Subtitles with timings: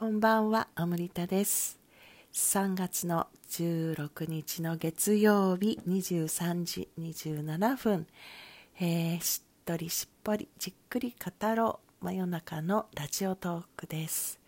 [0.00, 1.78] こんばんは、アムリタです。
[2.32, 8.06] 3月の16日の月曜日23時27分、
[8.80, 14.40] えーしっとりしっぽりじっくり語ろう真夜中のラジオトークです。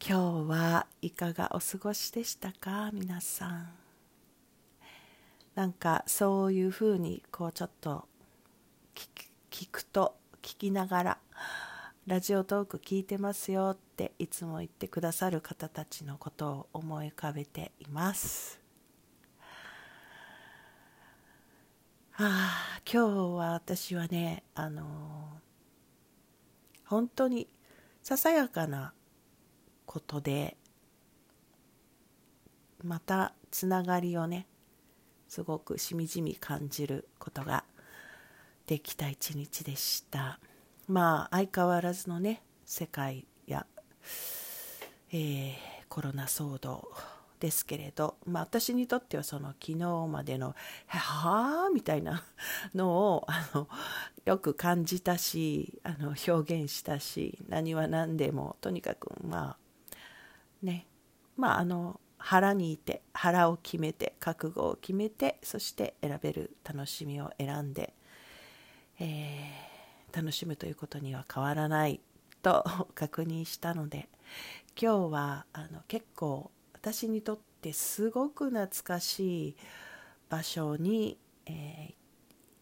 [0.00, 3.66] 今日はいかがお過ごしでしたか皆さん？
[5.56, 8.06] なんかそういうふうにこうちょっと
[8.94, 9.08] 聞
[9.50, 11.18] 聞くと聞きながら
[12.06, 18.60] ラジオトーク聞いてますよっていつも言ってくださる方たちのことを思い浮かべています。
[22.16, 25.44] あ、今日は私はね、あのー
[26.84, 27.48] 本当に
[28.02, 28.92] ささやかな
[29.86, 30.56] ことで
[32.82, 34.46] またつながりをね
[35.28, 37.64] すごくしみじみ感じることが
[38.66, 40.38] できた一日でした
[40.86, 43.26] まあ相変わらずのね世界、
[45.12, 46.90] えーコロナ騒動
[47.38, 50.56] ですけれど、まあ、私にとってはその昨日までの
[50.88, 52.24] 「はあ?」みたいな
[52.74, 53.68] のをあの
[54.24, 59.56] よく感じたしあの表現したし何は何でもとにかくま
[59.92, 59.96] あ
[60.62, 60.88] ね
[61.36, 67.94] まああの腹にいて腹を決めて覚悟を決めてそして選べる楽しみを選んで、
[68.98, 69.74] えー
[70.14, 72.00] 楽しむということには変わらない
[72.44, 72.62] と
[72.94, 74.10] 確認したので
[74.80, 79.56] 今日はあの結構私にとってすごく懐かしい
[80.28, 81.94] 場所に、えー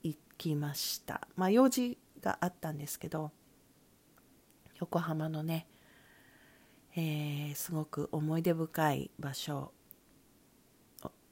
[0.00, 1.26] 行きました。
[1.34, 3.32] まあ用事があったんですけど
[4.78, 5.66] 横浜のね、
[6.94, 9.72] えーすごく思い出深い場所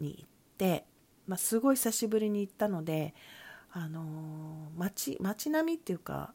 [0.00, 0.84] に行って、
[1.28, 3.14] まあ、すごい久しぶりに行ったので、
[3.70, 6.34] あのー街街並みっていうか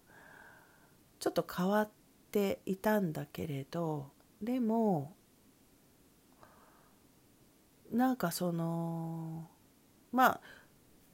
[1.20, 2.01] ちょっと変わって
[2.32, 4.10] ていたんだけれど
[4.42, 5.14] でも
[7.92, 9.50] なんかその
[10.12, 10.42] まあ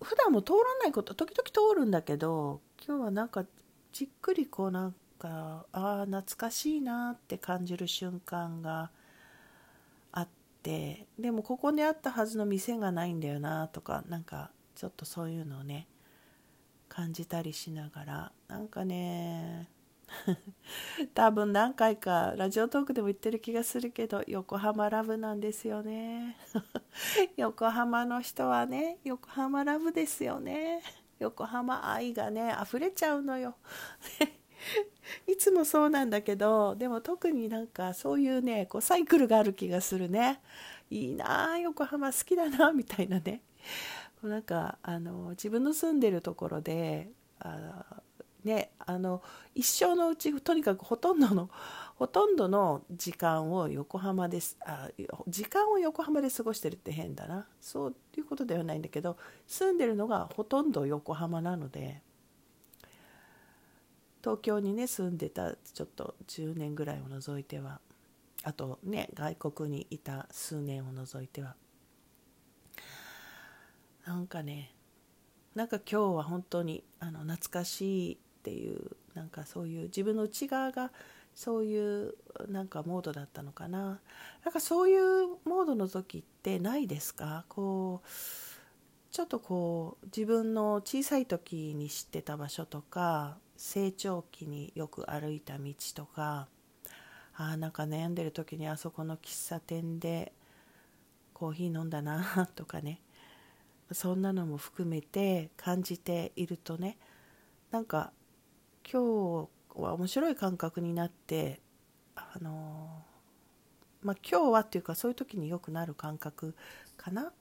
[0.01, 3.45] 普段も通らないこと時々通るんだけど今日はなんか
[3.91, 8.91] じっくりこうなんかああ懐かしいなって感じる瞬間が
[10.11, 10.27] あっ
[10.61, 15.87] てでもここにあったはずの店がないんだよなとかなんかちょっとそういうのをね
[16.87, 19.67] 感じたりしながらなんかね
[21.13, 26.37] 多分何回かラジオトークでも言ってる気がするけど横浜ラブなんですよね。
[27.37, 30.81] 横浜の人はね横浜ラブですよね。
[31.19, 33.55] 横浜愛がね溢れちゃうのよ。
[35.27, 40.41] いつもそうなんだけどでも特になんかそういうねこうサイクルがある気がするね。
[40.89, 43.41] いいなあ横浜好きだなみたいなね。
[44.23, 47.96] なんかあの自分の住んでるところであ
[48.47, 49.21] ねあの
[49.53, 51.49] 一生のうちとにかくほとんどの
[51.95, 54.89] ほとんどの時間を横浜ですあ
[55.27, 57.45] 時間を横浜で過ごしてるって変だな。
[57.59, 62.01] そういうことではないんだけど住んでるのがほとんど横浜なので
[64.23, 67.81] 東京にね住んでたちょっと10年ぐらいを除いては
[68.43, 71.55] あとね外国にいた数年を除いては。
[74.05, 74.73] なんかね
[75.53, 78.79] なんか今日は本当にあの懐かしいっていう
[79.13, 80.93] なんかそういう自分の内側が
[81.35, 82.15] そういう
[82.47, 83.99] なんかモードだったのかな。
[84.45, 87.43] なんかそういうモードの時ってないですか？
[87.49, 88.07] こう
[89.11, 96.47] ちょっとこう自分の小さい時に知ってた場所とか成長期によく歩いた道とか
[97.35, 100.31] あなんか悩んでる時にあそこの喫茶店で
[101.33, 103.01] コーヒー飲んだなとかね
[103.91, 106.97] そんなのも含めて感じているとね
[107.71, 108.13] なんか
[108.89, 111.59] 今日は面白い感覚になって
[112.15, 113.03] あの
[114.01, 116.55] まあ今日はっていうかそういう時によくなる感覚
[116.95, 117.33] かな。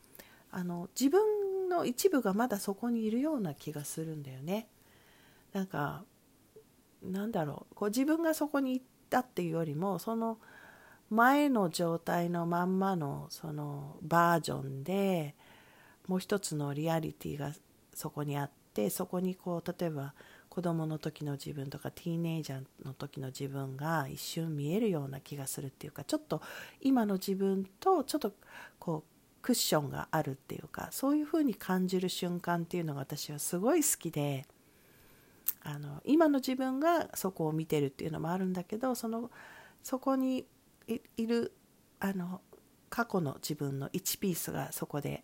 [0.50, 4.66] あの自分の一部がまだそこにいるような気がするんだよね。
[5.52, 6.04] なんか
[7.02, 7.74] なんだろう。
[7.74, 10.38] こう自分がそこに行ったっていうよりもその
[11.10, 15.36] 前の状態のまんまのそのバージョンで
[16.08, 17.52] もう一つのリアリティが
[17.94, 20.14] そこにあってそこにこう例えば
[20.56, 26.40] 子供の時の自分とかティーネイジャーの時の自分が一瞬見えるような気がするっていうかちょっと
[26.80, 28.32] 今の自分とちょっと
[28.78, 34.46] こうクッションがあるっていうかそういう風に感じる瞬間っていうのが私はすごい好きで
[35.62, 39.30] あの今の自分がそこを見てるっていうのもあるんだけどその
[39.82, 40.46] そこに
[40.88, 41.52] いる
[42.00, 42.40] あの
[42.88, 45.22] 過去の自分の1ピースがそこで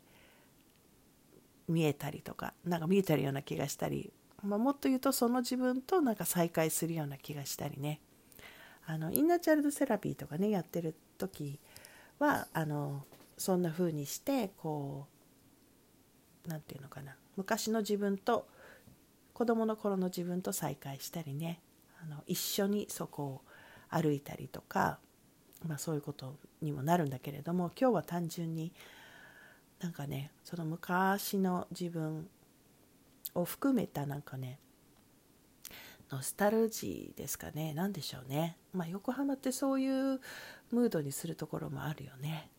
[1.69, 8.01] 見えたりとかなんか見えてるような気がしたり、まあ、もっと言うとその自分となんか再会するような気がしたりね。
[8.85, 11.61] あのインナーチャイルドセラピーとかねやってる時
[12.19, 13.05] はあの
[13.39, 15.07] そんな風にしてこ
[16.47, 17.17] う何て言うのかな。
[17.37, 18.49] 昔の自分と
[19.33, 21.61] 子供の頃の自分と再会したりね。
[22.03, 23.41] あの一緒にそこを
[23.89, 24.99] 歩いたりとか、
[25.67, 28.73] まあ、そういうことにもなるんだけれども今日は単純に
[29.81, 32.29] なんかねその昔の自分
[33.35, 34.59] を含めたなんかね
[36.11, 37.73] ノスタルジーですかね。
[37.75, 38.59] 何でしょうね。
[38.75, 40.21] まあ横浜ってそういう
[40.71, 42.51] ムードにするところもあるよね。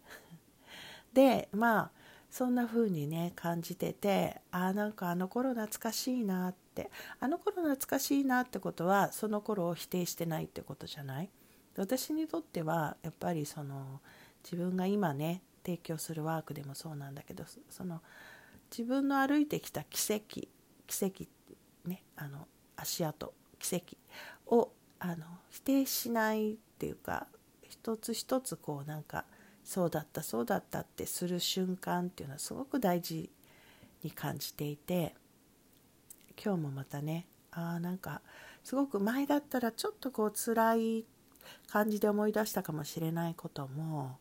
[1.13, 1.91] でまあ
[2.31, 6.89] そんな風にね感じててあなんかあの頃懐かしいなって
[7.19, 11.29] あの頃懐かしいなってことはその頃を否定してないってことじゃない？
[11.77, 14.01] 私にとってはやっぱりその
[14.43, 18.01] 自分が今ね提供するワークでもそうなんだけどその
[18.71, 20.47] 自分の歩いてきた奇跡
[20.93, 21.27] 奇跡
[21.85, 23.97] ねあの足跡奇跡
[24.45, 27.27] をあの否定しないっていうか
[27.67, 29.25] 一つ一つこうなんか
[29.63, 33.29] そうだったそうだったってする瞬間っていうのはすごく大事
[34.03, 35.15] に感じていて
[36.43, 38.21] 今日もまたねあなんか
[38.63, 41.05] すごく前だったらちょっとこう辛い
[41.67, 44.17] 感じで思い出したかもしれないことも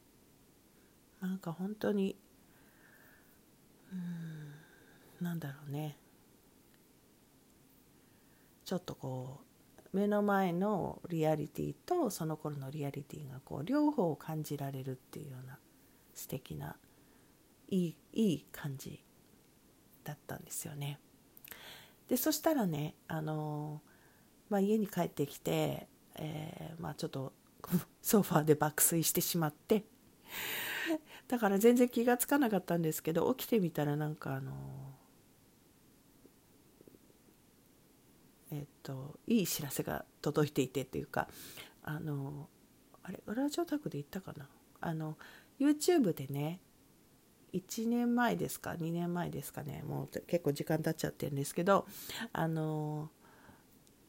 [1.20, 2.16] なんか本当に
[3.92, 5.96] うんなんだろうね。
[8.72, 9.40] ちょっとこ
[9.92, 15.58] う目の前のリアリティとその頃のリアリティがこう両方感じられるっていうような
[16.14, 16.76] 素敵な
[17.68, 19.04] いいいい感じ
[20.04, 20.98] だったんですよね。
[22.08, 23.82] でそしたらねあの、
[24.48, 27.34] まあ、家に帰ってきて、えー、まあ、ちょっと
[28.00, 29.84] ソファーで爆睡してしまって
[31.28, 34.52] だから全然気が付かなかったんですけど起きてみたらなんかあの
[38.52, 41.28] えっと、いい知らせが届いていてっていうか
[41.82, 42.48] あの
[43.02, 44.48] あれラジオタクで言ったかな？
[44.80, 45.16] あの
[45.60, 46.60] YouTube でね
[47.52, 51.86] 1年前ですか2年前ですかねもう結構時間経っちゃってるんですけど
[52.32, 53.10] あの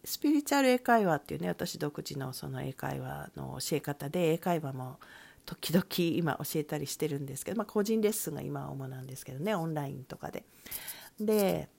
[0.05, 4.99] スピリチュアル英会話っていうね私独自のその英会話の教え方で英会話も
[5.45, 5.85] 時々
[6.17, 10.45] 今教えたりしてるんですけど、まあ、個人レッスンが今は主なんですけどねオンラインとかで。
[11.19, 11.69] で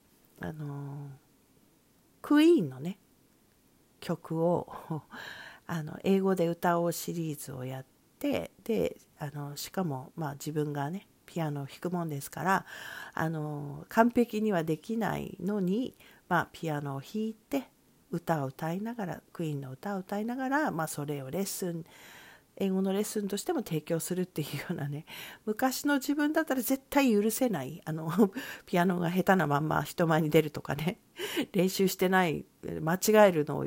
[0.41, 1.09] あの
[2.25, 2.97] クイーンのね
[4.01, 4.67] 曲を
[5.67, 7.85] あの英語で歌おうシリーズをやっ
[8.19, 12.67] てであのしかも、まあ、自分がねピアノを弾くもんですから
[13.13, 17.65] あの完璧にはできないのに、まあ、ピアノを弾いて
[18.11, 21.85] 歌を歌いながらクイーンの歌を歌いながら、まあ、それをレッスン
[22.57, 25.07] 英語のレッスンとしても提供するっていうようなね
[25.45, 28.11] 昔の自分だったら絶対許せないあの
[28.67, 31.01] ピアノが下手なまんま人前に出るとかね
[31.53, 32.45] 練習してない
[32.81, 33.67] 間違えるのを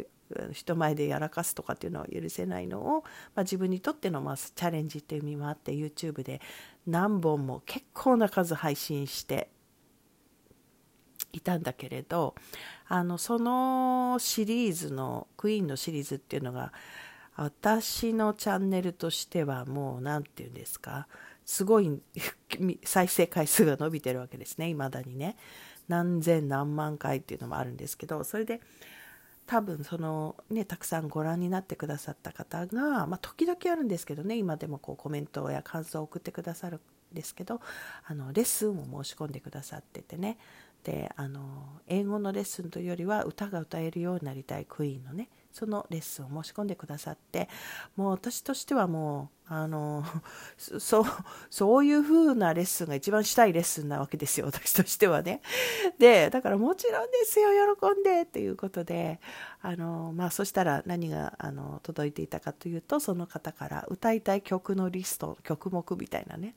[0.52, 3.04] 人前でやらかすとかっていうのは許せないのを、
[3.34, 6.42] まあ、自分にとってのまあチャレンジっていう意味もあって YouTube で
[6.86, 9.50] 何本も結構な数配信して
[11.32, 12.36] いたんだけれど
[12.88, 16.74] あのそのシリーズのクイーンのシリーズっていうのが
[17.38, 21.08] 私のチャンネルとしてはもう何て言うんですか？
[21.46, 22.02] すごい
[22.84, 25.38] 再生回数が伸びてるわけですね未だにね。
[25.88, 28.60] 何千何万回っていうのもあるんですけどそれで
[29.46, 36.82] 多分そのねたくさんご覧になってくださった方が、まあ、時々あるんですけどね今でもこうコメントや感想を送ってくださる
[37.14, 37.62] んですけど
[38.06, 40.38] あのレッスンを申し込んでくださっててね。
[40.84, 47.50] であの英語のレッスンというよりは歌が歌えるようになりたいクイーンのねそのレッスンを申し込んでくださって
[47.96, 50.04] もう私としてはもうあの
[50.58, 51.04] そう
[51.50, 55.42] そういう風なレッスンが一番したいレッスンなわけですよ 私としてはね。
[55.98, 59.20] でだからもちろんですよ喜んでっていうことで
[59.62, 66.54] あのまあそしたら何があの届いていたかというとその方から歌いたい曲のリスト曲目みたいなね。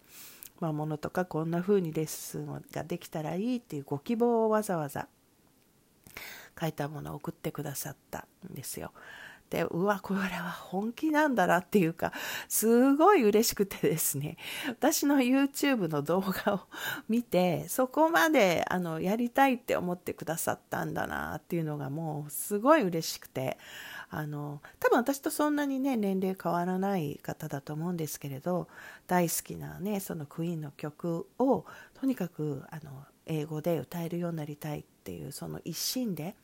[0.61, 5.09] まあ、ものとかこんな風にレッスンができたらいいっていうご希望をわざわざ
[6.61, 8.93] 書いたものを送ってくださったんですよ。
[9.51, 12.13] でうわこれは本気なんだなっていうか
[12.49, 14.37] すごい嬉しくてですね
[14.69, 16.61] 私の YouTube の動画を
[17.09, 23.59] 見てそこまであのやりたいって思ってくださったんだなっていうのがもうすごい嬉しくて
[24.09, 28.69] あの多分私とそんなにね年齢変わらない方だと思うんですけれど
[29.09, 31.65] 大好きなねそのクイーンの曲を
[31.95, 36.37] とにかくあの英語で歌えるようになりたいっていうその一心で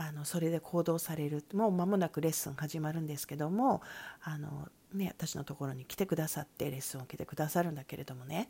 [0.00, 3.82] あのそれで行動されるもう間もなくレッスン始まるんですけども
[4.22, 8.48] あの、ね、私のところに来てくださってレッスンを受けてくださるんだけれどもね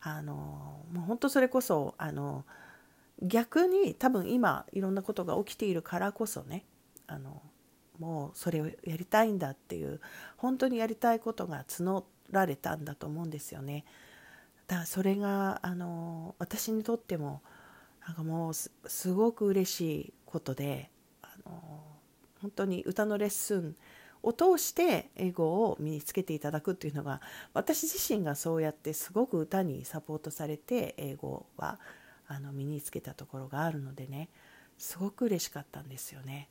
[0.00, 2.46] あのもう本当それこそあの
[3.22, 6.64] 逆に多分今いろんなことが起きているからこそね
[7.06, 7.42] あの
[7.98, 10.00] もうそれをやりたいんだっていう
[10.38, 13.84] 本当にやりたいことが募られたんだと思うんですよね。
[14.66, 17.42] だからそれがあの私にとっても
[18.06, 20.90] なんかもうすごく嬉しいことで
[21.22, 21.80] あの
[22.42, 23.76] 本当に歌のレッスン
[24.22, 27.20] を通して英語を身につけていただくっていうのが
[27.54, 31.78] 私自身がそうやってすごく歌にサポートされて英語は
[32.28, 34.28] あの身につけたところがあるのでね
[34.78, 36.48] すごく嬉しかったんですよね。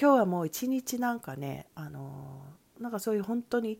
[0.00, 2.42] 今日はもう一日なんかねあの
[2.80, 3.78] なんかそういう本当に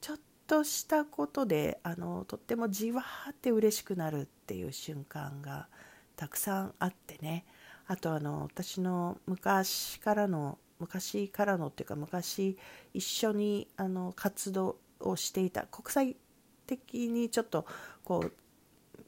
[0.00, 5.68] ちょっとしたことであのとってもじわーって嬉しくなるっていう瞬間が
[6.16, 7.44] たくさんあってね
[7.92, 12.56] あとあの私の昔からの昔からのっていうか昔
[12.94, 16.16] 一緒にあの活動をしていた国際
[16.66, 17.66] 的にちょっと
[18.02, 18.32] こう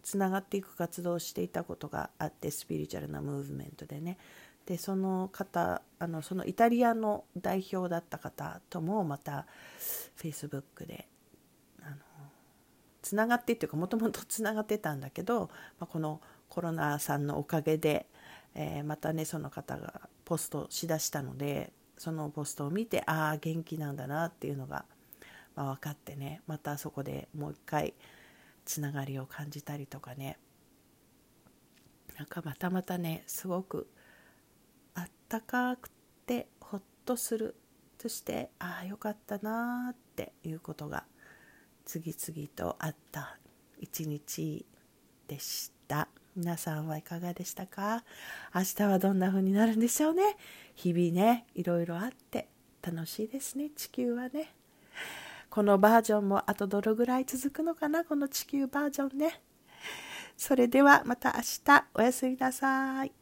[0.02, 4.18] つながっていく活動をしていたことがあってスピリチュアルなムーブメントでね。
[4.66, 9.46] でその方あのそのイタリアの代表だった方ともまた
[10.16, 11.08] フェイスブックで
[11.82, 11.96] あの
[13.00, 15.48] つながってっていうかもともとつながってたんだけど、
[15.78, 18.06] まあ、このコロナさんのおかげで、
[18.54, 24.84] えー、またねその方がポストしだしたのでそのポストを見てああ元気なんだなっていうのが、
[25.54, 27.94] まあ、分かってねまたそこでもう一回
[28.64, 30.38] つながりを感じたりとかね。
[32.16, 33.88] なんかまたまたねすごく
[34.94, 35.90] あったかく
[36.26, 37.56] てほっとする
[37.98, 41.04] そしてああよかったなっていうことが
[41.84, 43.38] 次々とあった
[43.80, 44.64] 一日
[45.26, 46.08] でした。
[46.36, 48.02] 皆さんはいかがでしたか？
[48.54, 50.36] 明日はどんな風になるんでしょうね？
[50.74, 52.48] 日々ねいろいろあって
[52.82, 54.52] 楽しいですね地球はね。
[55.48, 58.04] このバージョンもあとどれぐらい続くのかな？
[58.04, 59.40] この地球バージョンね。
[60.36, 61.84] それではまた明日。
[61.94, 63.12] おやすみなさい。